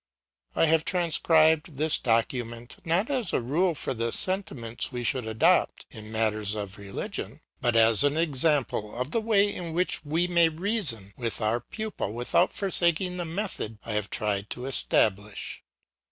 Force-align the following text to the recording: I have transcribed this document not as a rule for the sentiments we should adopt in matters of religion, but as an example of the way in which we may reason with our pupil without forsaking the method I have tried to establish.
I 0.55 0.65
have 0.65 0.83
transcribed 0.83 1.77
this 1.77 1.99
document 1.99 2.77
not 2.83 3.11
as 3.11 3.33
a 3.33 3.39
rule 3.39 3.75
for 3.75 3.93
the 3.93 4.11
sentiments 4.11 4.91
we 4.91 5.03
should 5.03 5.27
adopt 5.27 5.85
in 5.91 6.11
matters 6.11 6.55
of 6.55 6.79
religion, 6.79 7.39
but 7.61 7.75
as 7.75 8.03
an 8.03 8.17
example 8.17 8.95
of 8.99 9.11
the 9.11 9.21
way 9.21 9.53
in 9.53 9.73
which 9.73 10.03
we 10.03 10.25
may 10.25 10.49
reason 10.49 11.13
with 11.17 11.39
our 11.39 11.59
pupil 11.59 12.13
without 12.13 12.51
forsaking 12.51 13.17
the 13.17 13.25
method 13.25 13.77
I 13.85 13.91
have 13.93 14.09
tried 14.09 14.49
to 14.49 14.65
establish. 14.65 15.63